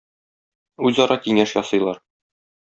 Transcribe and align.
Үзара 0.89 1.17
киңәш 1.27 1.53
ясыйлар. 1.59 2.01